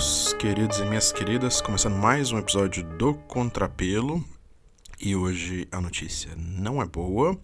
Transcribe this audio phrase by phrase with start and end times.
[0.00, 4.24] Meus queridos e minhas queridas, começando mais um episódio do Contrapelo
[4.98, 7.38] e hoje a notícia não é boa.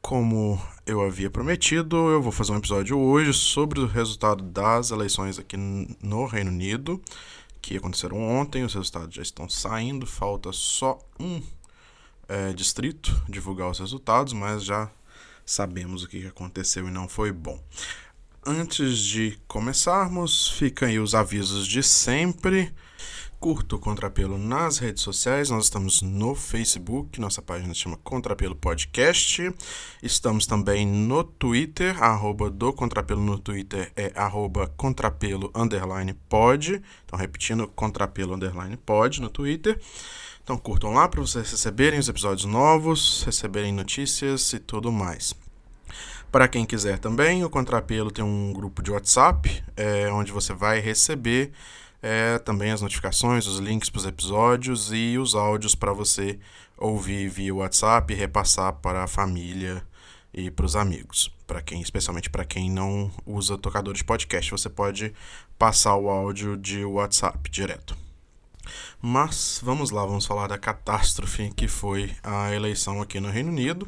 [0.00, 5.40] Como eu havia prometido, eu vou fazer um episódio hoje sobre o resultado das eleições
[5.40, 7.02] aqui no Reino Unido,
[7.60, 8.62] que aconteceram ontem.
[8.62, 11.42] Os resultados já estão saindo, falta só um
[12.28, 14.88] é, distrito divulgar os resultados, mas já
[15.44, 17.60] sabemos o que aconteceu e não foi bom.
[18.44, 22.74] Antes de começarmos, ficam aí os avisos de sempre.
[23.38, 25.48] Curta o Contrapelo nas redes sociais.
[25.48, 29.48] Nós estamos no Facebook, nossa página se chama Contrapelo Podcast.
[30.02, 36.82] Estamos também no Twitter, arroba do Contrapelo no Twitter é arroba contrapelo underline pod.
[37.04, 39.80] Então, repetindo, contrapelo underline pod no Twitter.
[40.42, 45.41] Então, curtam lá para vocês receberem os episódios novos, receberem notícias e tudo mais.
[46.32, 50.80] Para quem quiser também, o Contrapelo tem um grupo de WhatsApp, é, onde você vai
[50.80, 51.52] receber
[52.00, 56.38] é, também as notificações, os links para os episódios e os áudios para você
[56.78, 59.84] ouvir via WhatsApp e repassar para a família
[60.32, 61.30] e para os amigos.
[61.46, 65.12] Para quem, especialmente para quem não usa tocador de podcast, você pode
[65.58, 67.94] passar o áudio de WhatsApp direto.
[69.02, 73.86] Mas vamos lá, vamos falar da catástrofe que foi a eleição aqui no Reino Unido.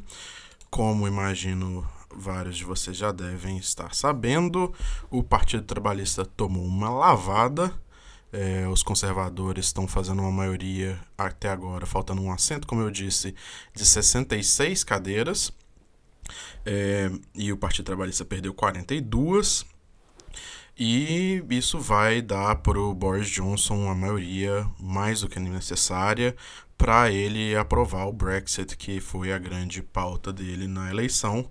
[0.70, 4.72] Como imagino vários de vocês já devem estar sabendo,
[5.10, 7.72] o Partido Trabalhista tomou uma lavada
[8.34, 13.32] é, os conservadores estão fazendo uma maioria até agora, faltando um assento, como eu disse,
[13.72, 15.52] de 66 cadeiras.
[16.66, 19.64] É, e o Partido Trabalhista perdeu 42.
[20.76, 26.34] E isso vai dar para o Boris Johnson uma maioria mais do que necessária
[26.76, 31.48] para ele aprovar o Brexit, que foi a grande pauta dele na eleição.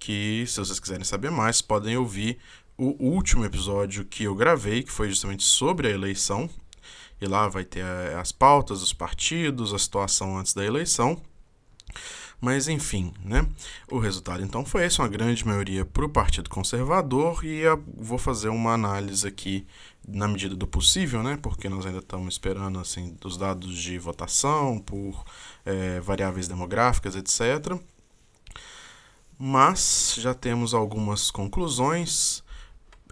[0.00, 2.38] Que, se vocês quiserem saber mais, podem ouvir
[2.76, 6.50] o último episódio que eu gravei, que foi justamente sobre a eleição.
[7.20, 11.20] E lá vai ter eh, as pautas dos partidos, a situação antes da eleição.
[12.40, 13.46] Mas enfim, né?
[13.90, 17.64] O resultado então foi esse, uma grande maioria para o Partido Conservador e
[17.98, 19.66] vou fazer uma análise aqui
[20.08, 21.38] na medida do possível, né?
[21.42, 25.22] Porque nós ainda estamos esperando assim dos dados de votação por
[25.66, 27.78] é, variáveis demográficas, etc.
[29.42, 32.44] Mas já temos algumas conclusões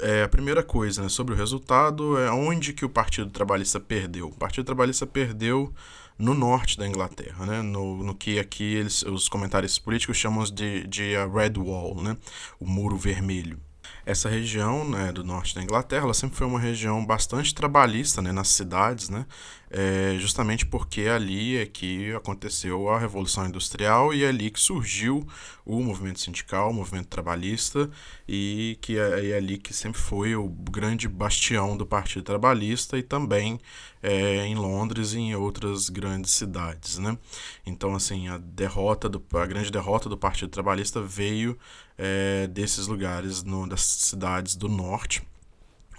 [0.01, 4.29] é, a primeira coisa né, sobre o resultado é onde que o Partido Trabalhista perdeu.
[4.29, 5.73] O Partido Trabalhista perdeu
[6.19, 10.87] no norte da Inglaterra, né, no, no que aqui eles, os comentários políticos chamam de,
[10.87, 12.17] de Red Wall, né,
[12.61, 13.59] o muro vermelho.
[14.05, 18.33] Essa região né, do norte da Inglaterra ela sempre foi uma região bastante trabalhista né,
[18.33, 19.27] nas cidades, né,
[19.71, 25.27] é, justamente porque ali é que aconteceu a Revolução Industrial e é ali que surgiu
[25.65, 27.91] o movimento sindical, o movimento trabalhista,
[28.27, 33.03] e que é, é ali que sempre foi o grande bastião do Partido Trabalhista e
[33.03, 33.61] também
[34.03, 36.99] é, em Londres e em outras grandes cidades.
[36.99, 37.19] Né?
[37.67, 41.59] Então, assim, a derrota do, a grande derrota do Partido Trabalhista veio
[41.99, 45.23] é, desses lugares, no, das cidades do norte,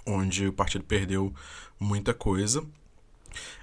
[0.04, 1.32] onde o partido perdeu
[1.78, 2.64] muita coisa.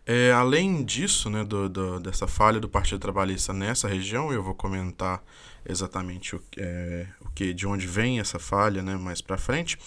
[0.05, 4.55] É, além disso, né, do, do, dessa falha do Partido Trabalhista nessa região, eu vou
[4.55, 5.21] comentar
[5.67, 9.77] exatamente o, é, o que, de onde vem essa falha, né, mais para frente.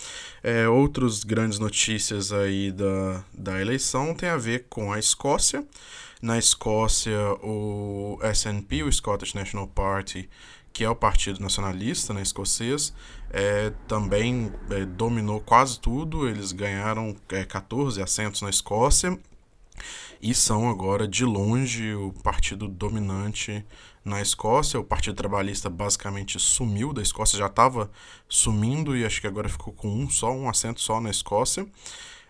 [0.43, 5.65] É, outras grandes notícias aí da, da eleição tem a ver com a Escócia.
[6.21, 10.29] Na Escócia, o SNP, o Scottish National Party,
[10.71, 12.93] que é o Partido Nacionalista né, escocês,
[13.31, 16.29] é, também é, dominou quase tudo.
[16.29, 19.19] Eles ganharam é, 14 assentos na Escócia
[20.21, 23.65] e são agora de longe o partido dominante
[24.05, 24.81] na Escócia.
[24.81, 27.91] O Partido Trabalhista basicamente sumiu da Escócia, já estava
[28.29, 31.67] sumindo e acho que agora ficou com um só, um assento só na Escócia.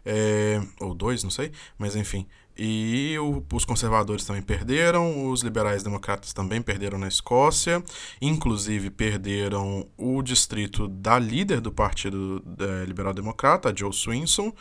[0.04, 2.26] É, ou dois, não sei, mas enfim.
[2.62, 7.82] E o, os conservadores também perderam, os liberais democratas também perderam na Escócia,
[8.20, 14.52] inclusive perderam o distrito da líder do Partido é, Liberal Democrata, a Joe Swinson.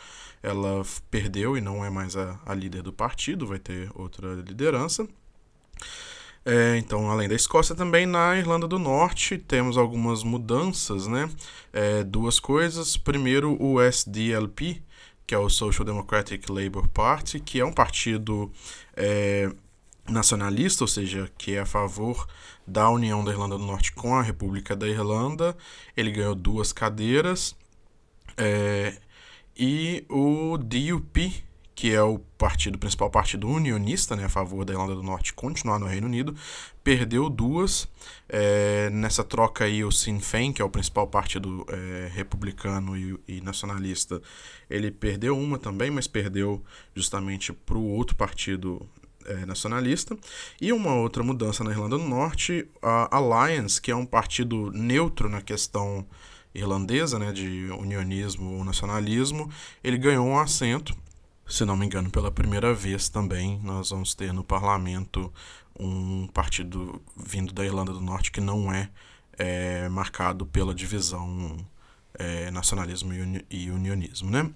[0.42, 5.06] Ela perdeu e não é mais a, a líder do partido, vai ter outra liderança.
[6.42, 11.28] É, então, além da Escócia, também na Irlanda do Norte temos algumas mudanças, né?
[11.70, 12.96] É, duas coisas.
[12.96, 14.82] Primeiro, o SDLP,
[15.30, 18.50] que é o Social Democratic Labour Party, que é um partido
[18.96, 19.48] é,
[20.08, 22.26] nacionalista, ou seja, que é a favor
[22.66, 25.56] da união da Irlanda do Norte com a República da Irlanda.
[25.96, 27.54] Ele ganhou duas cadeiras.
[28.36, 28.98] É,
[29.56, 31.44] e o DUP,
[31.80, 35.78] que é o partido principal partido unionista, né, a favor da Irlanda do Norte continuar
[35.78, 36.36] no Reino Unido,
[36.84, 37.88] perdeu duas.
[38.28, 43.18] É, nessa troca aí, o Sinn Féin, que é o principal partido é, republicano e,
[43.26, 44.20] e, nacionalista,
[44.68, 46.62] ele perdeu uma também, mas perdeu
[46.94, 48.86] justamente para o outro partido
[49.24, 50.14] é, nacionalista.
[50.60, 55.30] E uma outra mudança na Irlanda do Norte, a Alliance, que é um partido neutro
[55.30, 56.06] na questão
[56.54, 59.50] irlandesa, né, de unionismo ou nacionalismo,
[59.82, 60.94] ele ganhou um assento.
[61.50, 65.32] Se não me engano, pela primeira vez também nós vamos ter no parlamento
[65.76, 68.88] um partido vindo da Irlanda do Norte que não é,
[69.36, 71.58] é marcado pela divisão
[72.14, 73.12] é, nacionalismo
[73.50, 74.48] e unionismo, né?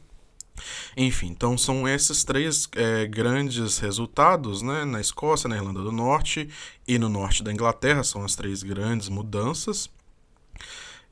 [0.96, 6.48] Enfim, então são esses três é, grandes resultados né, na Escócia, na Irlanda do Norte
[6.86, 9.90] e no norte da Inglaterra, são as três grandes mudanças.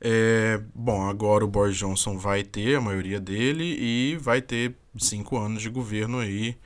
[0.05, 5.37] É, bom, agora o Boris Johnson vai ter a maioria dele e vai ter cinco
[5.37, 6.57] anos de governo aí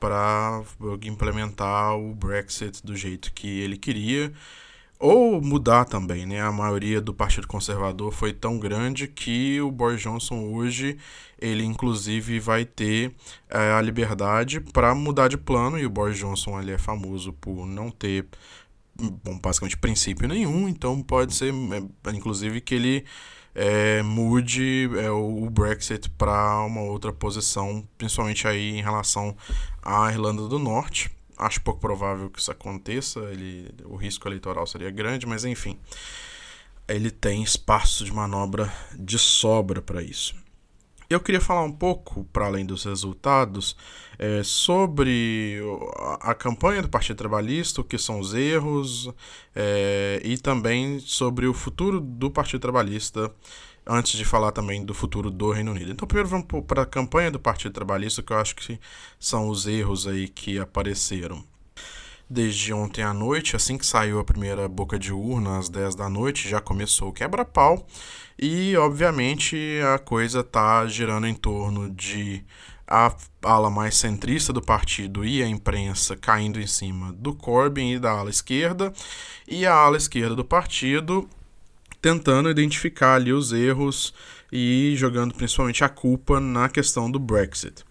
[0.00, 0.60] para
[1.04, 4.32] implementar o Brexit do jeito que ele queria
[5.00, 6.42] ou mudar também, né?
[6.42, 10.98] A maioria do Partido Conservador foi tão grande que o Boris Johnson hoje
[11.40, 13.14] ele inclusive vai ter
[13.48, 17.66] é, a liberdade para mudar de plano e o Boris Johnson ele é famoso por
[17.66, 18.26] não ter
[19.00, 23.04] bom, basicamente princípio nenhum, então pode ser, é, inclusive, que ele
[23.54, 29.36] é, mude é, o Brexit para uma outra posição, principalmente aí em relação
[29.82, 31.10] à Irlanda do Norte.
[31.36, 35.78] Acho pouco provável que isso aconteça, ele, o risco eleitoral seria grande, mas enfim,
[36.86, 40.34] ele tem espaço de manobra de sobra para isso.
[41.10, 43.76] Eu queria falar um pouco, para além dos resultados,
[44.16, 45.60] é, sobre
[46.20, 49.12] a, campanha do Partido Trabalhista, o que são os erros,
[49.52, 53.28] é, e também sobre o futuro do Partido Trabalhista,
[53.84, 55.90] antes de falar também do futuro do Reino Unido.
[55.90, 58.78] Então, primeiro vamos para a campanha do Partido Trabalhista, que eu acho que
[59.18, 61.44] são os erros aí que apareceram
[62.30, 66.08] desde ontem à noite, assim que saiu a primeira boca de urna, às 10 da
[66.08, 67.84] noite, já começou o quebra-pau.
[68.38, 69.56] E, obviamente,
[69.92, 72.44] a coisa está girando em torno de
[72.86, 77.98] a ala mais centrista do partido e a imprensa caindo em cima do Corbyn e
[77.98, 78.92] da ala esquerda,
[79.46, 81.28] e a ala esquerda do partido
[82.02, 84.14] tentando identificar ali os erros
[84.50, 87.84] e jogando principalmente a culpa na questão do Brexit.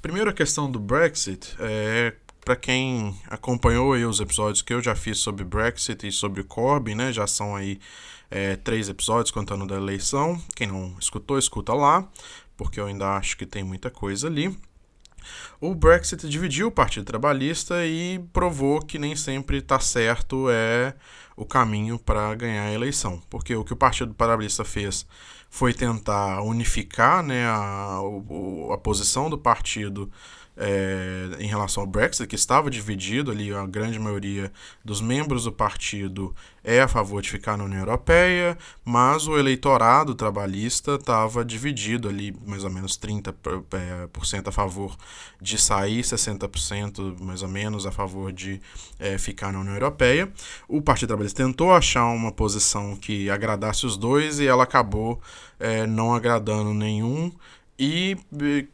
[0.00, 2.14] Primeiro, a questão do Brexit é
[2.50, 6.96] para quem acompanhou aí os episódios que eu já fiz sobre Brexit e sobre Corbyn,
[6.96, 7.78] né, já são aí
[8.28, 10.36] é, três episódios contando da eleição.
[10.56, 12.08] Quem não escutou, escuta lá,
[12.56, 14.52] porque eu ainda acho que tem muita coisa ali.
[15.60, 20.96] O Brexit dividiu o Partido Trabalhista e provou que nem sempre está certo é
[21.36, 23.22] o caminho para ganhar a eleição.
[23.30, 25.06] Porque o que o Partido Trabalhista fez
[25.48, 28.00] foi tentar unificar né, a,
[28.74, 30.10] a posição do partido
[30.62, 34.52] é, em relação ao Brexit, que estava dividido ali, a grande maioria
[34.84, 40.14] dos membros do partido é a favor de ficar na União Europeia, mas o eleitorado
[40.14, 43.34] trabalhista estava dividido ali, mais ou menos 30%
[43.72, 44.94] é, a favor
[45.40, 48.60] de sair, 60% mais ou menos a favor de
[48.98, 50.30] é, ficar na União Europeia.
[50.68, 55.18] O Partido Trabalhista tentou achar uma posição que agradasse os dois e ela acabou
[55.58, 57.32] é, não agradando nenhum
[57.82, 58.14] e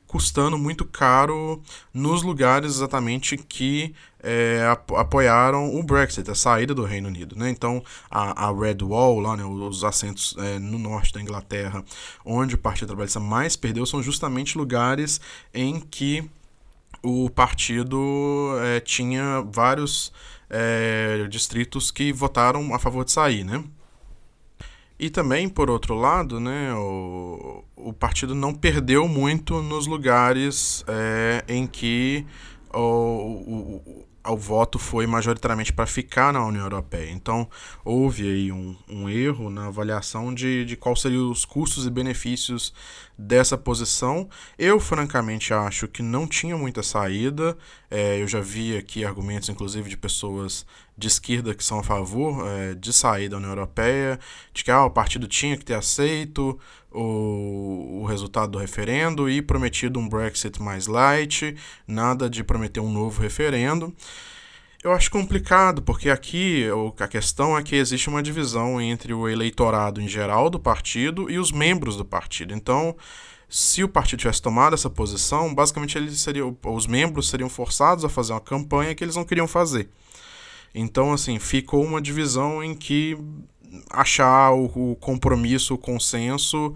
[0.04, 1.62] custando muito caro
[1.94, 4.66] nos lugares exatamente que é,
[4.96, 7.36] apoiaram o Brexit, a saída do Reino Unido.
[7.36, 7.48] Né?
[7.48, 11.84] Então, a, a Red Wall, lá, né, os assentos é, no norte da Inglaterra,
[12.24, 15.20] onde o Partido Trabalhista mais perdeu, são justamente lugares
[15.54, 16.28] em que
[17.00, 20.12] o partido é, tinha vários
[21.28, 23.64] distritos que votaram a favor de sair, né?
[24.98, 31.44] E também, por outro lado, né, o, o partido não perdeu muito nos lugares é,
[31.46, 32.24] em que
[32.72, 37.10] o, o, o voto foi majoritariamente para ficar na União Europeia.
[37.10, 37.48] Então,
[37.84, 42.72] houve aí um, um erro na avaliação de, de quais seriam os custos e benefícios
[43.18, 44.28] dessa posição.
[44.58, 47.56] Eu, francamente, acho que não tinha muita saída.
[47.90, 50.66] É, eu já vi aqui argumentos, inclusive, de pessoas
[50.98, 54.18] de esquerda que são a favor é, de sair da União Europeia,
[54.52, 56.58] de que ah, o partido tinha que ter aceito
[56.96, 61.54] o, o resultado do referendo e prometido um Brexit mais light,
[61.86, 63.94] nada de prometer um novo referendo.
[64.82, 66.64] Eu acho complicado, porque aqui
[66.98, 71.38] a questão é que existe uma divisão entre o eleitorado em geral do partido e
[71.38, 72.54] os membros do partido.
[72.54, 72.96] Então,
[73.48, 78.08] se o partido tivesse tomado essa posição, basicamente eles seriam, os membros seriam forçados a
[78.08, 79.88] fazer uma campanha que eles não queriam fazer.
[80.74, 83.16] Então, assim, ficou uma divisão em que
[83.90, 86.74] achar o, o compromisso, o consenso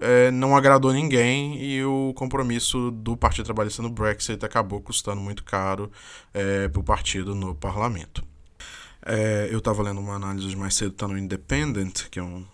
[0.00, 5.44] é, não agradou ninguém e o compromisso do Partido Trabalhista no Brexit acabou custando muito
[5.44, 5.90] caro
[6.32, 8.24] é, para o partido no parlamento.
[9.04, 12.44] É, eu estava lendo uma análise mais cedo, está no Independent, que é um,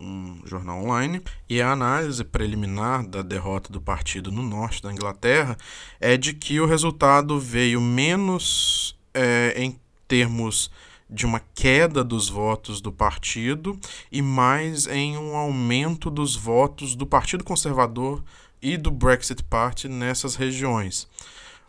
[0.00, 5.56] um, jornal online, e a análise preliminar da derrota do partido no norte da Inglaterra
[6.00, 9.78] é de que o resultado veio menos é, em
[10.08, 10.70] termos
[11.12, 13.78] de uma queda dos votos do partido
[14.10, 18.24] e mais em um aumento dos votos do Partido Conservador
[18.62, 21.06] e do Brexit Party nessas regiões.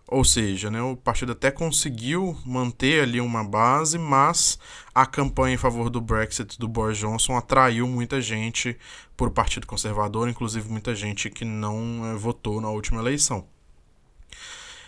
[0.08, 4.60] Ou seja, né, o partido até conseguiu manter ali uma base, mas
[4.94, 8.78] a campanha em favor do Brexit do Boris Johnson atraiu muita gente
[9.18, 13.48] para o Partido Conservador, inclusive muita gente que não é, votou na última eleição.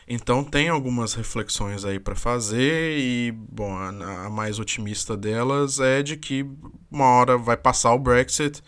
[0.08, 6.04] Então tem algumas reflexões aí para fazer e bom, a, a, mais otimista delas é
[6.04, 6.46] de que
[6.92, 8.62] uma hora vai passar o Brexit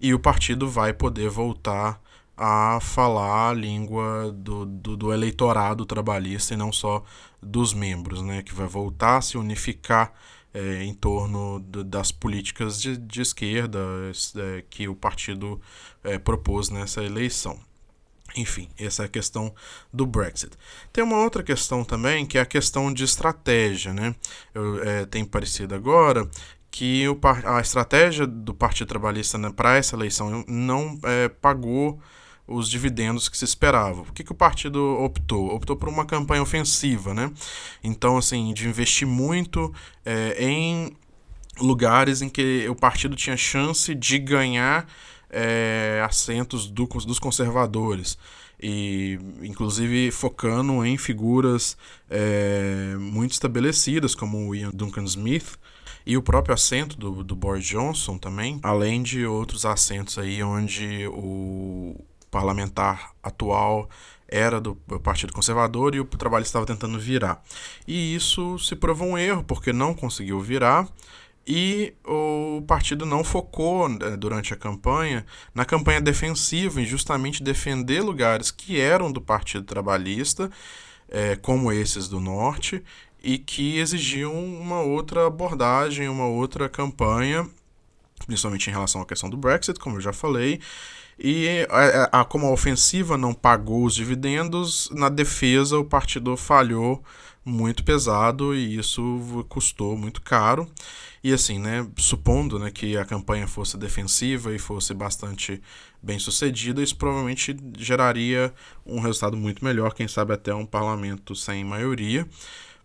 [0.00, 2.00] e o partido vai poder voltar
[2.36, 7.04] a falar a língua do, do, do eleitorado trabalhista e não só
[7.40, 10.12] dos membros, né, que vai voltar a se unificar
[10.52, 13.78] é, em torno de, das políticas de, de esquerda
[14.36, 15.60] é, que o partido
[16.02, 17.60] é, propôs nessa eleição.
[18.36, 19.52] Enfim, essa é a questão
[19.92, 20.52] do Brexit.
[20.92, 23.92] Tem uma outra questão também, que é a questão de estratégia.
[23.92, 24.14] Né?
[24.54, 26.28] Eu, é, tem parecido agora
[26.70, 32.00] que o, a estratégia do Partido Trabalhista né, para essa eleição não é, pagou
[32.46, 34.02] os dividendos que se esperavam.
[34.02, 35.54] O que, que o partido optou?
[35.54, 37.30] Optou por uma campanha ofensiva, né?
[37.82, 39.72] Então, assim, de investir muito
[40.04, 40.96] é, em
[41.60, 44.86] lugares em que o partido tinha chance de ganhar
[45.30, 48.18] é, assentos do, dos conservadores
[48.62, 51.76] e inclusive focando em figuras
[52.10, 55.58] é, muito estabelecidas como o Ian Duncan Smith
[56.04, 61.06] e o próprio assento do, do Boris Johnson também, além de outros assentos aí onde
[61.08, 61.94] o
[62.30, 63.88] parlamentar atual
[64.28, 67.42] era do Partido Conservador e o trabalho estava tentando virar.
[67.86, 70.88] E isso se provou um erro porque não conseguiu virar
[71.46, 78.02] e o partido não focou né, durante a campanha na campanha defensiva, em justamente defender
[78.02, 80.50] lugares que eram do Partido Trabalhista,
[81.08, 82.82] é, como esses do Norte,
[83.22, 87.48] e que exigiam uma outra abordagem, uma outra campanha,
[88.26, 90.60] principalmente em relação à questão do Brexit, como eu já falei.
[91.18, 97.02] E a, a, como a ofensiva não pagou os dividendos, na defesa o partido falhou
[97.44, 100.70] muito pesado e isso custou muito caro.
[101.22, 105.60] E assim, né, supondo né, que a campanha fosse defensiva e fosse bastante
[106.02, 108.54] bem sucedida, isso provavelmente geraria
[108.86, 112.26] um resultado muito melhor, quem sabe até um parlamento sem maioria.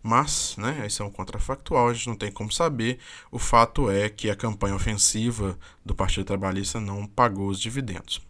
[0.03, 2.99] Mas, né, esse é um contrafactual, a gente não tem como saber.
[3.31, 8.21] O fato é que a campanha ofensiva do Partido Trabalhista não pagou os dividendos.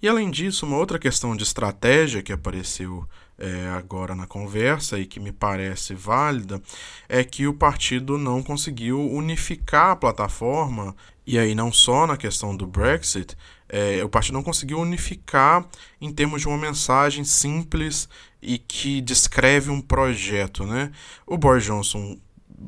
[0.00, 3.06] E além disso, uma outra questão de estratégia que apareceu
[3.38, 6.60] é, agora na conversa e que me parece válida
[7.08, 10.94] é que o partido não conseguiu unificar a plataforma,
[11.26, 13.36] e aí não só na questão do Brexit,
[13.68, 15.66] é, o partido não conseguiu unificar
[16.00, 18.08] em termos de uma mensagem simples
[18.42, 20.66] e que descreve um projeto.
[20.66, 20.90] Né?
[21.26, 22.18] O Boris Johnson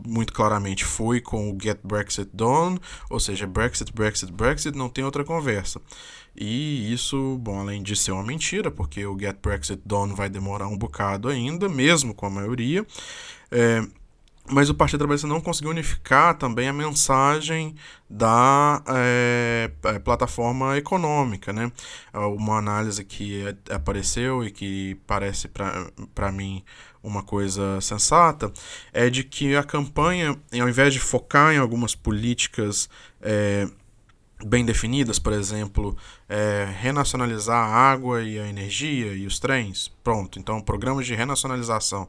[0.07, 2.79] muito claramente foi com o Get Brexit Done,
[3.11, 5.81] ou seja, Brexit, Brexit, Brexit, não tem outra conversa.
[6.35, 10.69] E isso, bom, além de ser uma mentira, porque o Get Brexit Done vai demorar
[10.69, 12.87] um bocado ainda, mesmo com a maioria.
[13.51, 13.87] É,
[14.51, 17.75] mas o Partido Trabalhista não conseguiu unificar também a mensagem
[18.11, 21.53] da é, é plataforma econômica.
[21.53, 21.71] Né?
[22.13, 26.65] Uma análise que apareceu e que parece para mim
[27.03, 28.53] uma coisa sensata
[28.93, 32.89] é de que a campanha, ao invés de focar em algumas políticas
[33.21, 33.69] é,
[34.45, 35.97] bem definidas, por exemplo,
[36.29, 40.39] é, renacionalizar a água e a energia e os trens, pronto.
[40.39, 42.09] Então, programas de renacionalização.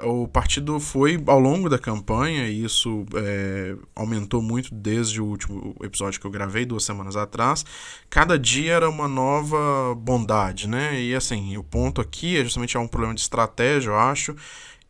[0.00, 5.76] O partido foi ao longo da campanha, e isso é, aumentou muito desde o último
[5.82, 7.64] episódio que eu gravei duas semanas atrás.
[8.08, 11.00] Cada dia era uma nova bondade, né?
[11.00, 14.34] E assim, o ponto aqui é justamente é um problema de estratégia, eu acho,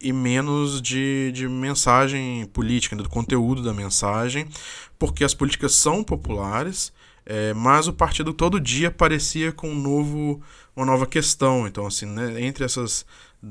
[0.01, 4.49] e menos de, de mensagem política, do conteúdo da mensagem,
[4.99, 6.93] porque as políticas são populares,
[7.25, 10.41] é, mas o partido todo dia aparecia com um novo,
[10.75, 11.67] uma nova questão.
[11.67, 13.07] Então, assim, né, entre essas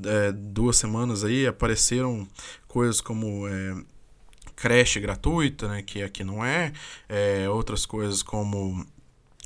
[0.06, 2.28] é, duas semanas aí apareceram
[2.68, 3.76] coisas como é,
[4.56, 6.72] creche gratuita, né, que aqui não é,
[7.10, 8.86] é outras coisas como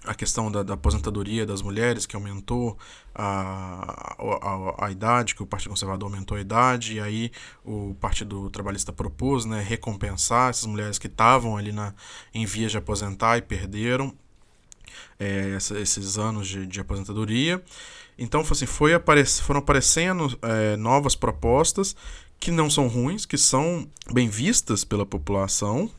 [0.06, 2.78] a questão da, da, aposentadoria das mulheres, que aumentou
[3.14, 7.32] a, a, a, idade, que o Partido Conservador aumentou a idade, e aí
[7.64, 11.94] o Partido Trabalhista propôs né, recompensar essas mulheres que estavam ali na,
[12.34, 14.14] em vias de aposentar e perderam.
[15.20, 17.64] é, essa, esses anos de, de aposentadoria.
[18.18, 21.96] Então, assim, foi aparec foram aparecendo é, novas propostas
[22.40, 25.90] que não são ruins, que são bem vistas pela população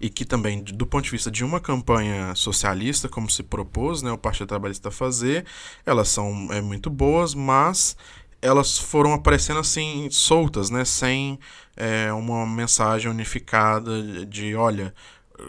[0.00, 4.10] e que também, do ponto de vista de uma campanha socialista, como se propôs né,
[4.10, 5.46] o Partido Trabalhista fazer,
[5.86, 7.96] elas são é, muito boas, mas
[8.42, 11.38] elas foram aparecendo assim soltas, né, sem
[11.76, 14.92] é, uma mensagem unificada de, olha,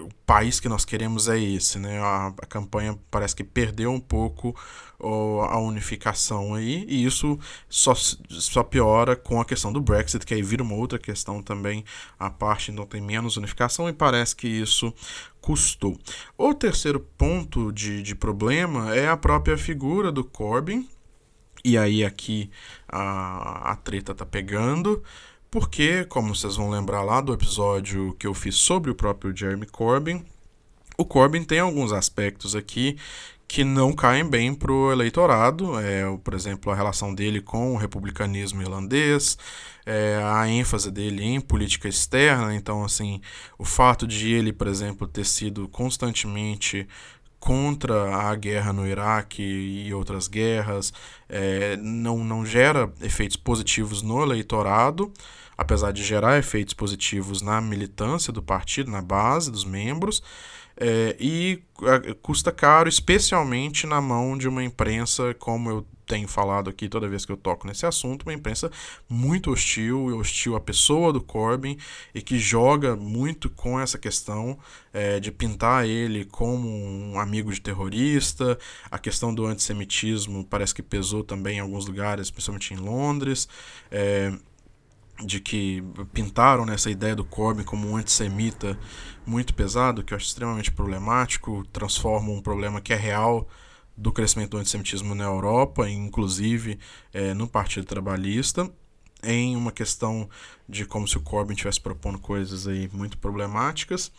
[0.01, 1.99] o país que nós queremos é esse, né?
[1.99, 4.55] A, a campanha parece que perdeu um pouco
[5.49, 10.41] a unificação aí, e isso só, só piora com a questão do Brexit, que aí
[10.41, 11.83] vira uma outra questão também,
[12.17, 14.93] a parte não tem menos unificação, e parece que isso
[15.41, 15.99] custou.
[16.37, 20.87] O terceiro ponto de, de problema é a própria figura do Corbyn,
[21.65, 22.49] e aí aqui
[22.87, 25.03] a, a treta tá pegando,
[25.53, 29.67] porque, como vocês vão lembrar lá do episódio que eu fiz sobre o próprio Jeremy
[29.67, 30.25] Corbyn,
[30.97, 32.97] o Corbyn tem alguns aspectos aqui
[33.47, 37.77] que não caem bem para o eleitorado, é, por exemplo, a relação dele com o
[37.77, 39.37] republicanismo irlandês,
[39.85, 43.21] é, a ênfase dele em política externa, então, assim,
[43.55, 46.87] o fato de ele, por exemplo, ter sido constantemente
[47.43, 50.93] contra a guerra no Iraque e outras guerras,
[51.27, 55.11] é, não, não gera efeitos positivos no eleitorado,
[55.57, 60.23] apesar de gerar efeitos positivos na militância do partido, na base dos membros,
[60.85, 66.69] é, e é, custa caro, especialmente na mão de uma imprensa, como eu tenho falado
[66.69, 68.69] aqui toda vez que eu toco nesse assunto, uma imprensa
[69.07, 71.77] muito hostil, hostil à pessoa do Corbyn
[72.13, 74.59] e que joga muito com essa questão
[74.91, 78.59] é, de pintar ele como um amigo de terrorista.
[78.91, 83.47] A questão do antissemitismo parece que pesou também em alguns lugares, especialmente em Londres.
[83.89, 84.33] É,
[85.21, 88.77] de que pintaram nessa ideia do Corbyn como um antissemita
[89.25, 93.47] muito pesado, que eu acho extremamente problemático, transforma um problema que é real
[93.95, 96.79] do crescimento do antissemitismo na Europa, inclusive
[97.13, 98.69] é, no Partido Trabalhista,
[99.23, 100.27] em uma questão
[100.67, 104.11] de como se o Corbyn estivesse propondo coisas aí muito problemáticas.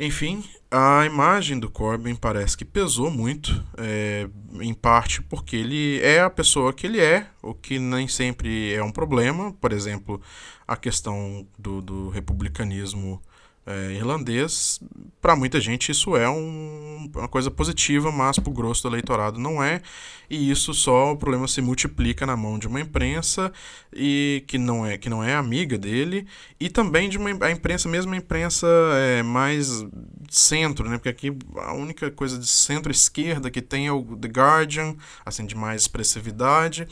[0.00, 4.28] Enfim, a imagem do Corbyn parece que pesou muito, é,
[4.60, 8.82] em parte porque ele é a pessoa que ele é, o que nem sempre é
[8.82, 9.52] um problema.
[9.60, 10.20] Por exemplo,
[10.66, 13.20] a questão do, do republicanismo
[13.64, 14.80] é, irlandês,
[15.20, 19.38] para muita gente isso é um, uma coisa positiva, mas para o grosso do eleitorado
[19.38, 19.80] não é,
[20.28, 23.52] e isso só o problema se multiplica na mão de uma imprensa
[23.92, 26.26] e que não é que não é amiga dele
[26.58, 29.84] e também de uma a imprensa mesmo a imprensa é, mais
[30.38, 30.96] centro, né?
[30.96, 35.54] Porque aqui a única coisa de centro-esquerda que tem é o The Guardian, assim de
[35.54, 36.86] mais expressividade,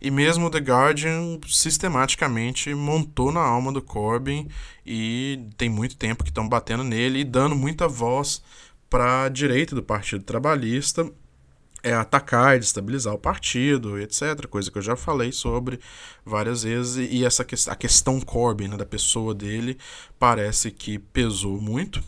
[0.00, 4.48] e mesmo o The Guardian sistematicamente montou na alma do Corbyn
[4.84, 8.42] e tem muito tempo que estão batendo nele e dando muita voz
[8.88, 11.10] para a direita do Partido Trabalhista
[11.86, 14.44] é atacar e destabilizar o partido, etc.
[14.48, 15.78] Coisa que eu já falei sobre
[16.24, 17.08] várias vezes.
[17.12, 19.78] E essa que, a questão Corbyn, né, da pessoa dele,
[20.18, 22.02] parece que pesou muito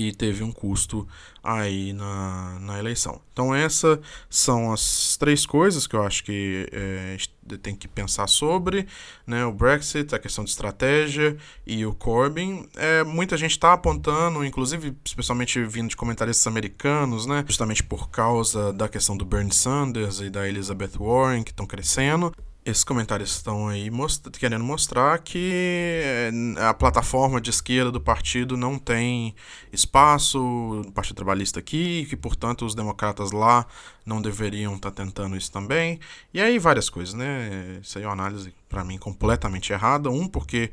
[0.00, 1.06] e teve um custo
[1.42, 3.20] aí na, na eleição.
[3.32, 7.16] Então essas são as três coisas que eu acho que é,
[7.58, 8.86] tem que pensar sobre,
[9.26, 9.44] né?
[9.44, 11.36] O Brexit, a questão de estratégia
[11.66, 12.66] e o Corbyn.
[12.76, 17.44] É, muita gente está apontando, inclusive especialmente vindo de comentaristas americanos, né?
[17.46, 22.32] Justamente por causa da questão do Bernie Sanders e da Elizabeth Warren que estão crescendo
[22.64, 28.56] esses comentários estão aí most querendo mostrar que eh, a plataforma de esquerda do partido
[28.56, 29.34] não tem
[29.72, 30.38] espaço
[30.84, 33.66] no Partido Trabalhista aqui, que portanto os democratas lá
[34.04, 35.98] não deveriam estar tá tentando isso também.
[36.34, 37.80] E aí várias coisas, né?
[37.82, 40.10] Isso aí é uma análise para mim completamente errada.
[40.10, 40.70] Um, porque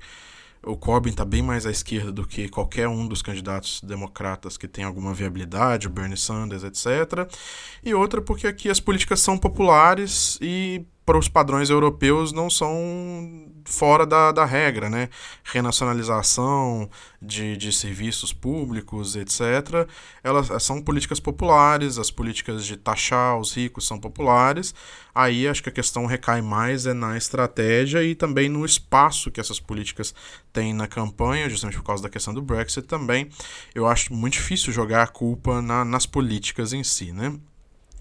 [0.64, 4.68] o Corbyn está bem mais à esquerda do que qualquer um dos candidatos democratas que
[4.68, 7.32] tem alguma viabilidade, o Bernie Sanders, etc.
[7.84, 13.50] E outra porque aqui as políticas são populares e para os padrões europeus não são
[13.64, 15.08] fora da, da regra, né?
[15.42, 16.90] Renacionalização
[17.22, 19.88] de, de serviços públicos, etc.
[20.22, 24.76] Elas são políticas populares, as políticas de taxar os ricos são populares.
[25.16, 29.40] Aí acho que a questão recai mais é na estratégia e também no espaço que
[29.40, 30.14] essas políticas
[30.52, 33.30] têm na campanha, justamente por causa da questão do Brexit também.
[33.74, 37.34] Eu acho muito difícil jogar a culpa na, nas políticas em si, né?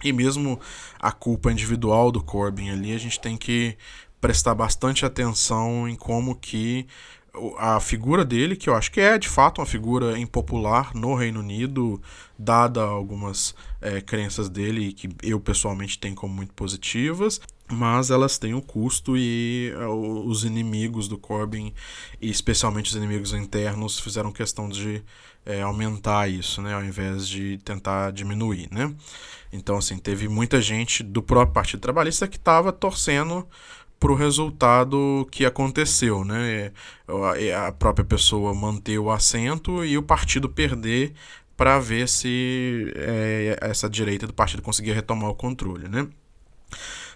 [0.05, 0.61] E mesmo
[0.99, 3.77] a culpa individual do Corbyn ali, a gente tem que
[4.21, 6.87] prestar bastante atenção em como que
[7.59, 11.41] a figura dele, que eu acho que é de fato uma figura impopular no Reino
[11.41, 12.01] Unido,
[12.39, 18.55] dada algumas é, crenças dele, que eu pessoalmente tenho como muito positivas, mas elas têm
[18.55, 21.73] o um custo e é, os inimigos do Corbyn,
[22.21, 25.03] e especialmente os inimigos internos, fizeram questão de
[25.47, 28.93] é, aumentar isso, né, ao invés de tentar diminuir, né.
[29.53, 33.47] Então, assim, teve muita gente do próprio Partido Trabalhista que estava torcendo
[33.99, 36.73] para o resultado que aconteceu, né?
[37.67, 41.15] A própria pessoa manter o assento e o partido perder
[41.57, 46.07] para ver se é, essa direita do partido conseguia retomar o controle, né?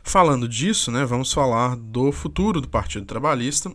[0.02, 3.70] Falando disso, né, vamos falar do futuro do Partido Trabalhista.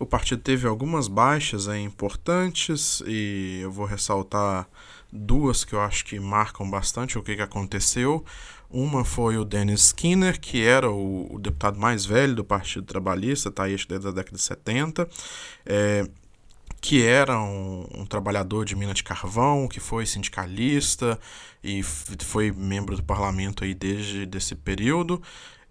[0.00, 4.66] O partido teve algumas baixas aí, importantes e eu vou ressaltar
[5.12, 8.24] duas que eu acho que marcam bastante o que, que aconteceu.
[8.70, 13.50] Uma foi o Dennis Skinner, que era o, o deputado mais velho do Partido Trabalhista,
[13.50, 15.06] tá aí desde a década de 70,
[15.66, 16.08] é,
[16.80, 21.20] que era um, um, trabalhador de mina de carvão, que foi sindicalista
[21.62, 25.20] e foi membro do parlamento aí desde esse período.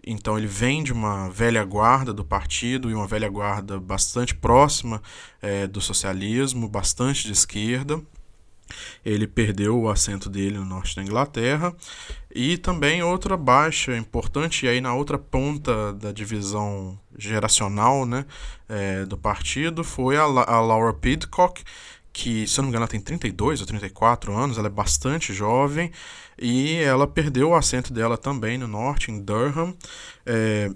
[0.05, 5.01] Então ele vem de uma velha guarda do partido e uma velha guarda bastante próxima
[5.41, 8.01] é, do socialismo, bastante de esquerda.
[9.03, 11.75] Ele perdeu o assento dele no norte da Inglaterra.
[12.33, 18.25] E também outra baixa importante, e aí na outra ponta da divisão geracional né,
[18.67, 21.63] é, do partido, foi a, a Laura Pidcock,
[22.11, 25.33] que, se eu não me engano, ela tem 32 ou 34 anos, ela é bastante
[25.33, 25.91] jovem,
[26.37, 29.75] e ela perdeu o assento dela também no norte, em Durham.
[30.25, 30.69] É,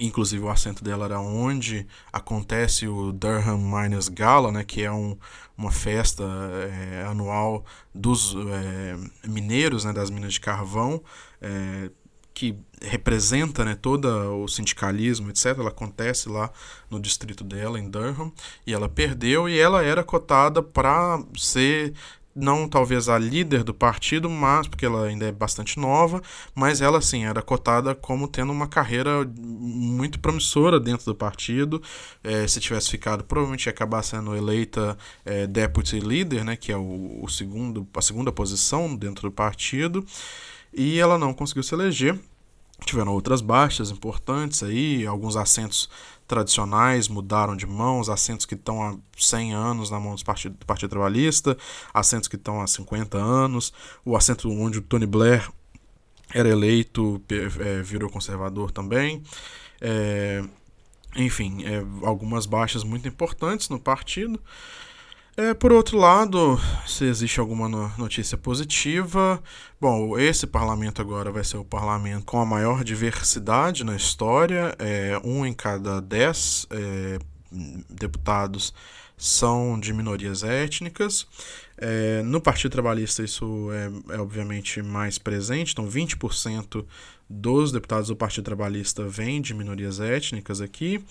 [0.00, 5.16] Inclusive o assento dela era onde acontece o Durham Miners Gala, né, que é um,
[5.56, 11.00] uma festa é, anual dos é, mineiros né, das minas de carvão,
[11.40, 11.90] é,
[12.34, 14.06] que representa né, todo
[14.42, 15.56] o sindicalismo, etc.
[15.58, 16.50] Ela acontece lá
[16.90, 18.32] no distrito dela, em Durham,
[18.66, 21.94] e ela perdeu e ela era cotada para ser
[22.34, 26.20] não talvez a líder do partido, mas porque ela ainda é bastante nova,
[26.54, 31.80] mas ela sim era cotada como tendo uma carreira muito promissora dentro do partido.
[32.22, 36.76] É, se tivesse ficado, provavelmente ia acabar sendo eleita é, deputy leader, né, que é
[36.76, 40.04] o, o segundo, a segunda posição dentro do partido,
[40.76, 42.18] e ela não conseguiu se eleger.
[42.84, 45.88] Tiveram outras baixas importantes aí, alguns assentos
[46.26, 50.66] tradicionais mudaram de mãos, assentos que estão há 100 anos na mão do Partido, do
[50.66, 51.56] partido Trabalhista,
[51.92, 53.72] assentos que estão há 50 anos,
[54.04, 55.48] o assento onde o Tony Blair
[56.32, 59.22] era eleito é, virou conservador também.
[59.80, 60.42] É,
[61.16, 64.40] enfim, é, algumas baixas muito importantes no partido.
[65.36, 67.68] É, por outro lado, se existe alguma
[67.98, 69.42] notícia positiva,
[69.80, 75.20] bom, esse parlamento agora vai ser o parlamento com a maior diversidade na história, é,
[75.24, 77.18] um em cada dez é,
[77.90, 78.72] deputados
[79.24, 81.26] são de minorias étnicas.
[81.78, 86.84] É, no Partido Trabalhista isso é, é, obviamente mais presente, então 20%
[87.28, 91.02] dos deputados do Partido Trabalhista vêm de minorias étnicas aqui.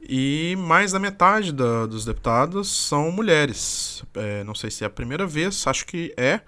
[0.00, 4.02] E mais da metade da, dos deputados são mulheres.
[4.14, 6.40] É, não sei se é a primeira vez, acho que é.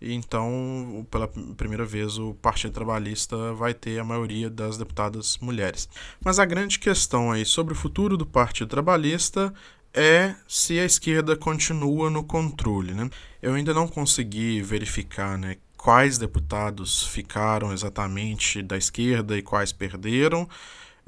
[0.00, 5.88] Então, pela primeira vez, o Partido Trabalhista vai ter a maioria das deputadas mulheres.
[6.24, 9.52] Mas a grande questão aí sobre o futuro do Partido Trabalhista
[9.94, 12.94] é se a esquerda continua no controle.
[12.94, 13.08] Né?
[13.42, 20.48] Eu ainda não consegui verificar né, quais deputados ficaram exatamente da esquerda e quais perderam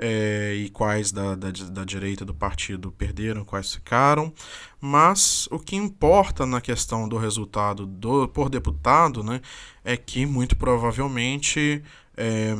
[0.00, 4.32] é, e quais da, da, da direita do partido perderam, quais ficaram.
[4.80, 9.42] Mas o que importa na questão do resultado do, por deputado né,
[9.84, 11.82] é que muito provavelmente
[12.16, 12.56] é,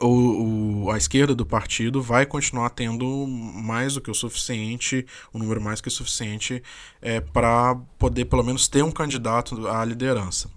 [0.00, 5.38] o, o, a esquerda do partido vai continuar tendo mais do que o suficiente, um
[5.38, 6.62] número mais que o suficiente,
[7.00, 10.50] é, para poder pelo menos ter um candidato à liderança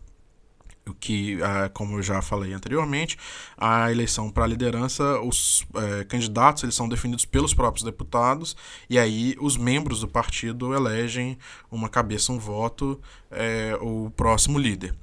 [0.94, 3.18] que, ah, como eu já falei anteriormente,
[3.58, 8.56] a eleição para a liderança, os é, candidatos eles são definidos pelos próprios deputados
[8.90, 11.38] e aí os membros do partido elegem
[11.72, 13.00] uma cabeça, um voto,
[13.32, 14.96] é, o próximo líder.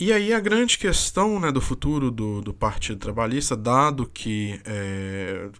[0.00, 5.50] E aí a grande questão né, do futuro do, do Partido Trabalhista, dado que é,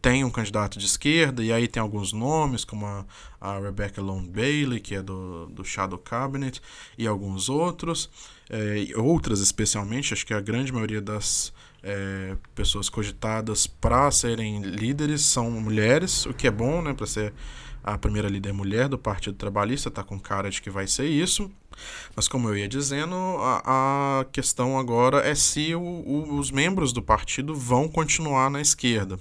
[0.00, 3.04] tem um candidato de esquerda, e aí tem alguns nomes, como a,
[3.40, 6.62] a Rebecca Long Bailey, que é do, do Shadow Cabinet,
[6.96, 8.08] e alguns outros,
[8.48, 15.22] é, outras especialmente, acho que a grande maioria das é, pessoas cogitadas para serem líderes
[15.22, 17.34] são mulheres, o que é bom né, para ser
[17.82, 21.50] a primeira líder mulher do Partido Trabalhista, está com cara de que vai ser isso.
[22.14, 26.92] Mas, como eu ia dizendo, a, a questão agora é se o, o, os membros
[26.92, 29.18] do partido vão continuar na esquerda.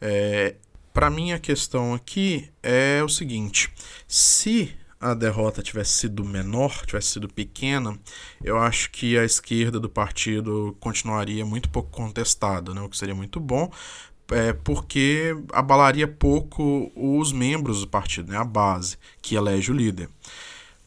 [0.00, 0.56] É,
[0.92, 3.70] Para mim, a questão aqui é o seguinte:
[4.08, 7.98] se a derrota tivesse sido menor, tivesse sido pequena,
[8.42, 12.80] eu acho que a esquerda do partido continuaria muito pouco contestada, né?
[12.80, 13.70] o que seria muito bom,
[14.30, 18.38] é, porque abalaria pouco os membros do partido, né?
[18.38, 20.08] a base, que elege o líder.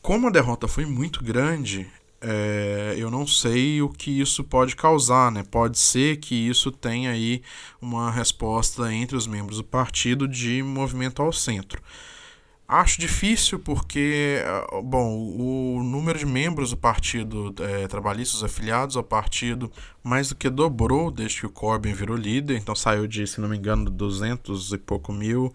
[0.09, 1.85] Como a derrota foi muito grande,
[2.19, 5.43] é, eu não sei o que isso pode causar, né?
[5.43, 7.43] Pode ser que isso tenha aí
[7.79, 11.79] uma resposta entre os membros do partido de movimento ao centro.
[12.67, 18.97] Acho difícil porque, ah, bom, o número de membros do Partido é, Trabalhista, os afiliados
[18.97, 19.71] ao partido,
[20.03, 23.47] mais do que dobrou desde que o Corbyn virou líder, então saiu de, se não
[23.47, 25.53] me engano, 200 e pouco mil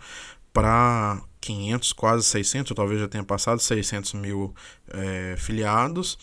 [0.52, 4.54] para 500, quase 600, talvez já tenha passado 600 mil
[4.88, 6.18] é, filiados.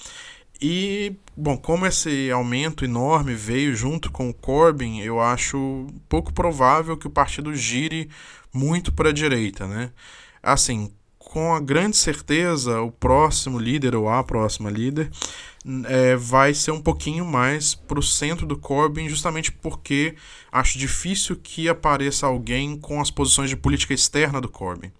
[0.62, 6.96] E, bom, como esse aumento enorme veio junto com o Corbyn, eu acho pouco provável
[6.96, 8.10] que o partido gire
[8.54, 9.92] muito para a direita, né?
[10.42, 10.92] assim,
[11.32, 15.10] com a grande certeza, o próximo líder ou a próxima líder
[15.88, 20.14] é, vai ser um pouquinho mais para o centro do Corbyn, justamente porque
[20.52, 24.92] acho difícil que apareça alguém com as posições de política externa do Corbyn.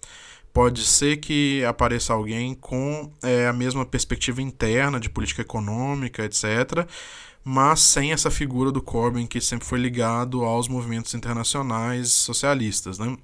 [0.54, 6.88] Pode ser que apareça alguém com é, a mesma perspectiva interna de política econômica, etc.,
[7.44, 12.98] mas sem essa figura do Corbyn que sempre foi ligado aos movimentos internacionais socialistas.
[12.98, 13.18] Né?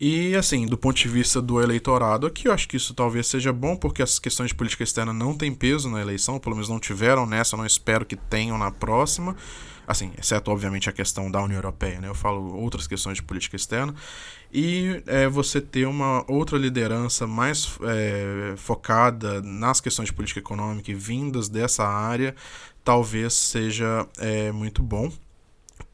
[0.00, 3.52] E, assim, do ponto de vista do eleitorado aqui, eu acho que isso talvez seja
[3.52, 6.80] bom, porque as questões de política externa não têm peso na eleição, pelo menos não
[6.80, 9.36] tiveram nessa, não espero que tenham na próxima.
[9.86, 12.08] Assim, exceto, obviamente, a questão da União Europeia, né?
[12.08, 13.94] Eu falo outras questões de política externa.
[14.52, 20.90] E é, você ter uma outra liderança mais é, focada nas questões de política econômica
[20.90, 22.34] e vindas dessa área,
[22.82, 25.12] talvez seja é, muito bom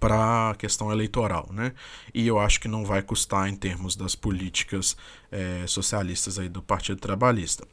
[0.00, 1.72] para a questão eleitoral, né?
[2.14, 4.96] E eu acho que não vai custar em termos das políticas
[5.30, 7.64] é, socialistas aí do Partido Trabalhista.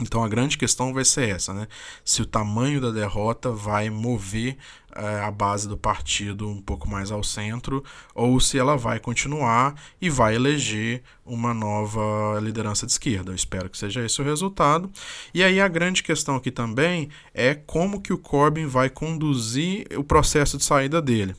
[0.00, 1.68] Então a grande questão vai ser essa, né?
[2.04, 4.56] Se o tamanho da derrota vai mover
[4.96, 9.74] é, a base do partido um pouco mais ao centro, ou se ela vai continuar
[10.00, 13.30] e vai eleger uma nova liderança de esquerda.
[13.30, 14.90] Eu espero que seja esse o resultado.
[15.34, 20.02] E aí a grande questão aqui também é como que o Corbyn vai conduzir o
[20.02, 21.36] processo de saída dele.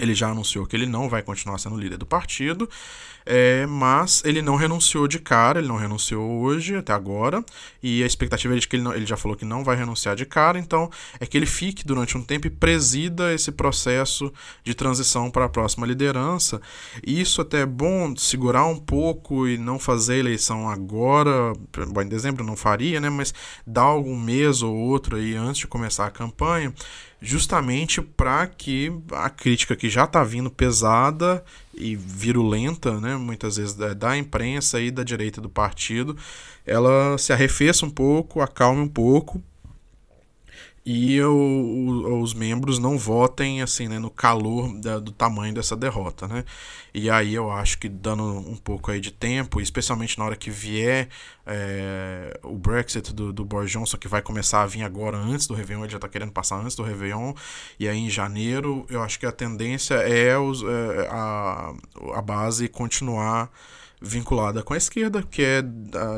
[0.00, 2.68] Ele já anunciou que ele não vai continuar sendo líder do partido,
[3.24, 7.44] é, mas ele não renunciou de cara, ele não renunciou hoje, até agora,
[7.82, 10.16] e a expectativa é de que ele, não, ele já falou que não vai renunciar
[10.16, 14.32] de cara, então é que ele fique durante um tempo e presida esse processo
[14.64, 16.60] de transição para a próxima liderança.
[17.06, 21.52] Isso até é bom segurar um pouco e não fazer eleição agora,
[22.02, 23.34] em dezembro não faria, né, mas
[23.66, 26.72] dar algum mês ou outro aí antes de começar a campanha
[27.20, 33.74] justamente para que a crítica que já está vindo pesada e virulenta, né, muitas vezes
[33.74, 36.16] da, imprensa e da direita do partido,
[36.66, 39.42] ela se arrefeça um pouco, acalme um pouco
[40.84, 46.44] e os membros não votem assim né, no calor da, do tamanho dessa derrota né?
[46.94, 50.50] E aí eu acho que dando um pouco aí de tempo especialmente na hora que
[50.50, 51.08] vier
[51.46, 55.52] é, o Brexit do, do Boris Johnson que vai começar a vir agora antes do
[55.52, 57.34] Réveillon ele já está querendo passar antes do Réveillon
[57.78, 61.74] e aí em janeiro eu acho que a tendência é, os, é a,
[62.14, 63.50] a base continuar
[64.00, 65.62] vinculada com a esquerda que é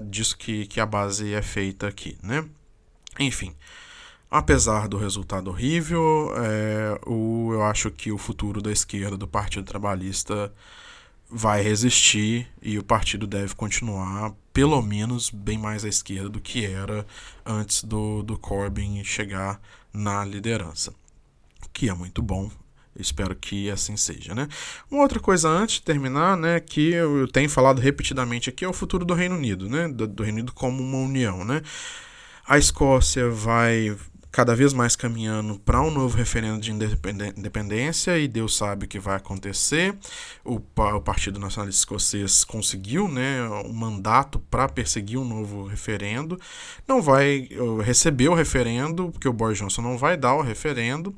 [0.05, 2.45] disso que, que a base é feita aqui né?
[3.19, 3.57] Enfim
[4.35, 9.63] Apesar do resultado horrível, é, o, eu acho que o futuro da esquerda, do Partido
[9.63, 10.51] Trabalhista,
[11.31, 16.65] vai resistir e o partido deve continuar, pelo menos, bem mais à esquerda do que
[16.65, 17.07] era
[17.45, 19.61] antes do, do Corbyn chegar
[19.93, 20.95] na liderança.
[21.71, 22.51] Que é muito bom,
[22.99, 24.49] Espero que assim seja, né?
[24.91, 28.73] Uma outra coisa antes de terminar, né, que eu tenho falado repetidamente aqui é o
[28.73, 29.89] futuro do Reino Unido, né?
[29.89, 31.63] Do, do Reino Unido como uma união, né?
[32.47, 33.97] A Escócia vai
[34.33, 38.99] cada vez mais caminhando para um novo referendo de independência e Deus sabe o que
[38.99, 39.95] vai acontecer.
[40.43, 46.41] O, o Partido Nacionalista Escocês conseguiu né, um mandato para perseguir um novo referendo.
[46.89, 47.47] Não vai
[47.85, 51.15] receber o referendo, porque o Boris Johnson não vai dar o referendo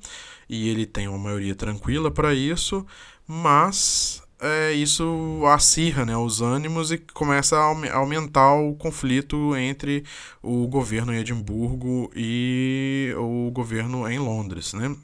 [0.49, 2.85] e ele tem uma maioria tranquila para isso,
[3.27, 10.05] mas é, isso acirra né, os ânimos e começa a aumentar o conflito entre
[10.43, 14.75] o governo em Edimburgo e o governo em Londres.
[14.75, 14.95] Né?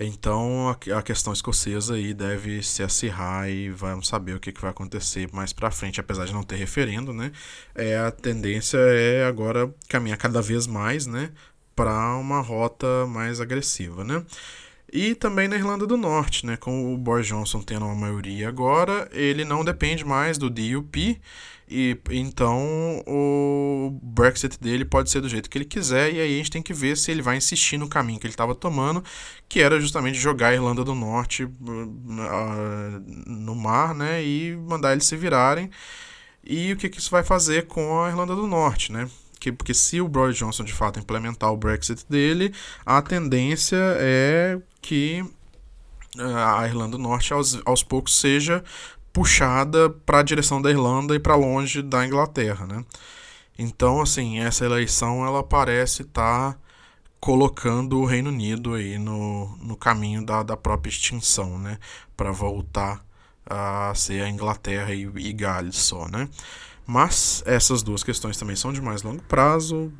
[0.00, 5.28] Então a, questão escocesa aí deve se acirrar e vamos saber o que, vai acontecer
[5.32, 7.30] mais para frente, apesar de não ter referendo, né?
[7.74, 11.30] É, a tendência é agora caminhar cada vez mais, né,
[11.76, 14.24] para uma rota mais agressiva, né?
[14.92, 16.56] E também na Irlanda do Norte, né?
[16.56, 21.18] Com o Boris Johnson tendo uma maioria agora, ele não depende mais do DUP
[21.72, 26.36] e então o Brexit dele pode ser do jeito que ele quiser, e aí a
[26.36, 29.02] gente tem que ver se ele vai insistir no caminho que ele estava tomando,
[29.48, 31.50] que era justamente jogar a Irlanda do Norte uh,
[33.26, 35.70] no mar, né, e mandar eles se virarem.
[36.44, 39.08] E o que, que isso vai fazer com a Irlanda do Norte, né?
[39.40, 42.52] Que, porque se o Boris Johnson de fato implementar o Brexit dele,
[42.84, 45.24] a tendência é que
[46.18, 48.62] uh, a Irlanda do Norte aos, aos poucos seja
[49.12, 52.84] puxada para a direção da Irlanda e para longe da Inglaterra, né?
[53.58, 56.58] Então, assim, essa eleição ela parece estar tá
[57.20, 61.78] colocando o Reino Unido aí no, no caminho da, da própria extinção, né?
[62.16, 63.04] Para voltar
[63.46, 66.28] a ser a Inglaterra e, e Gales só, né?
[66.86, 69.92] Mas essas duas questões também são de mais longo prazo,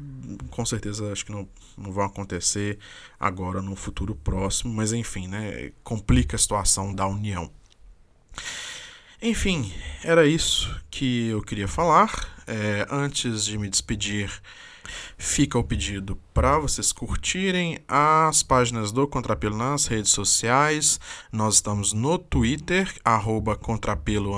[0.50, 2.78] com certeza acho que não, não vão acontecer
[3.18, 5.72] agora no futuro próximo, mas enfim, né?
[5.85, 7.50] Complica a situação da União.
[9.20, 12.11] Enfim, era isso que eu queria falar.
[12.44, 14.28] É, antes de me despedir,
[15.16, 20.99] fica o pedido para vocês curtirem as páginas do Contrapelo nas redes sociais.
[21.31, 24.33] Nós estamos no Twitter, arroba Contrapelo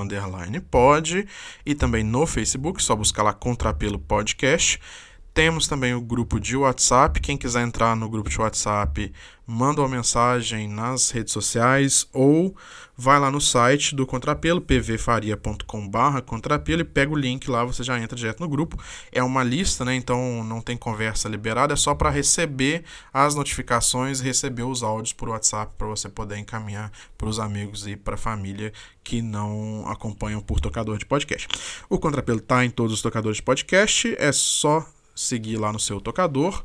[0.71, 1.27] Pod,
[1.65, 4.81] e também no Facebook, só buscar lá Contrapelo Podcast.
[5.35, 7.19] Temos também o grupo de WhatsApp.
[7.19, 9.13] Quem quiser entrar no grupo de WhatsApp,
[9.45, 12.55] manda uma mensagem nas redes sociais ou
[12.97, 17.99] vai lá no site do Contrapelo, pvfaria.com.br Contrapelo e pega o link lá, você já
[17.99, 18.79] entra direto no grupo.
[19.11, 19.97] É uma lista, né?
[19.97, 25.29] Então não tem conversa liberada, é só para receber as notificações, receber os áudios por
[25.31, 30.41] WhatsApp para você poder encaminhar para os amigos e para a família que não acompanham
[30.41, 31.49] por tocador de podcast.
[31.91, 36.01] O Contrapelo está em todos os tocadores de podcast, é só seguir lá no seu
[36.01, 36.65] tocador.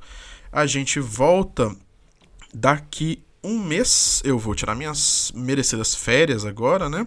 [0.52, 1.76] A gente volta
[2.54, 4.22] daqui um mês.
[4.26, 7.06] Eu vou tirar minhas merecidas férias agora, né?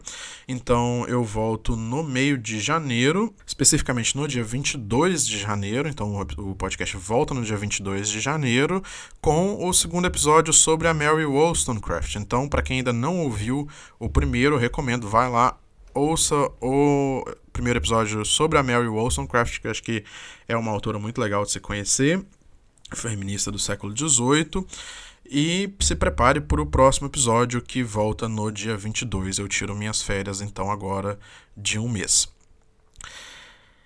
[0.48, 5.88] Então eu volto no meio de janeiro, especificamente no dia 22 de janeiro.
[5.88, 8.82] Então o podcast volta no dia 22 de janeiro
[9.20, 12.16] com o segundo episódio sobre a Mary Wollstonecraft.
[12.16, 15.58] Então, para quem ainda não ouviu o primeiro, recomendo, vai lá,
[15.94, 20.04] ouça o primeiro episódio sobre a Mary Wollstonecraft, que acho que
[20.48, 22.24] é uma autora muito legal de se conhecer,
[22.94, 24.66] feminista do século XVIII.
[25.24, 29.38] E se prepare para o próximo episódio que volta no dia 22.
[29.38, 31.18] Eu tiro minhas férias então agora
[31.56, 32.28] de um mês.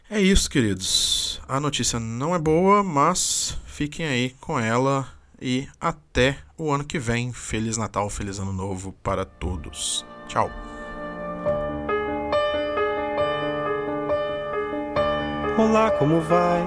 [0.08, 1.40] É isso, queridos.
[1.48, 5.06] A notícia não é boa, mas fiquem aí com ela
[5.40, 7.32] e até o ano que vem.
[7.32, 10.04] Feliz Natal, feliz Ano Novo para todos.
[10.28, 10.75] Tchau.
[15.58, 16.62] Olá, como vai?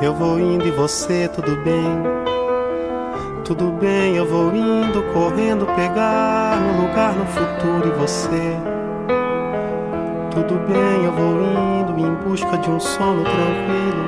[0.00, 1.84] Eu vou indo e você, tudo bem?
[3.44, 8.56] Tudo bem, eu vou indo, correndo, pegar no lugar no futuro e você.
[10.30, 11.42] Tudo bem, eu vou
[11.82, 14.06] indo em busca de um sono tranquilo.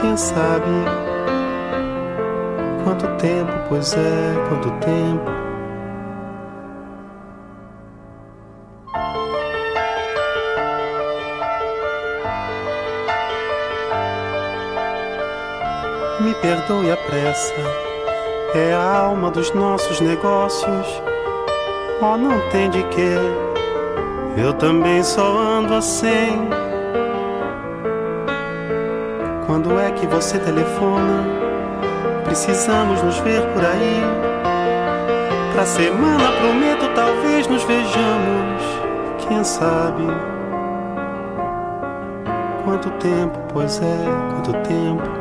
[0.00, 0.64] Quem sabe?
[2.82, 5.43] Quanto tempo, pois é, quanto tempo.
[16.64, 17.54] Perdoe a pressa.
[18.54, 21.02] É a alma dos nossos negócios.
[22.00, 23.16] Oh, não tem de quê.
[24.36, 26.48] Eu também só ando assim.
[29.46, 31.24] Quando é que você telefona?
[32.24, 34.00] Precisamos nos ver por aí.
[35.52, 38.62] Pra semana prometo, talvez nos vejamos.
[39.28, 40.04] Quem sabe?
[42.64, 45.13] Quanto tempo, pois é, quanto tempo.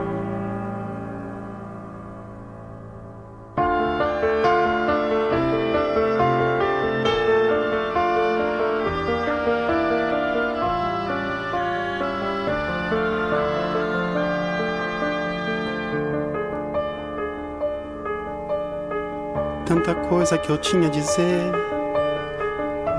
[19.73, 21.51] Tanta coisa que eu tinha a dizer,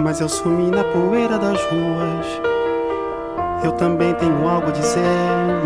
[0.00, 2.26] mas eu sumi na poeira das ruas.
[3.62, 5.00] Eu também tenho algo a dizer,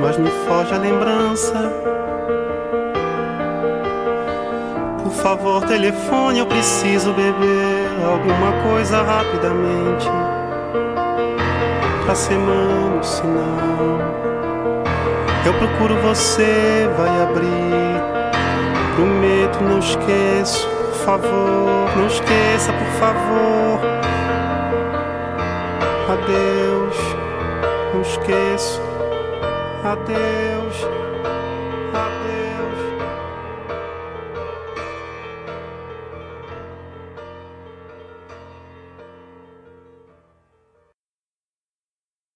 [0.02, 1.54] mas me foge a lembrança.
[5.02, 10.06] Por favor, telefone, eu preciso beber alguma coisa rapidamente.
[12.04, 13.98] Pra semana, sinal.
[15.46, 17.98] Eu procuro você, vai abrir.
[18.94, 20.77] Prometo, não esqueço
[21.08, 23.80] favor, não esqueça, por favor.
[26.06, 26.96] Adeus,
[27.94, 28.82] não esqueço.
[29.82, 31.07] Adeus.